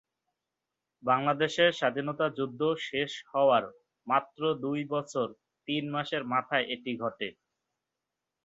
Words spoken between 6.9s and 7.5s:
ঘটে।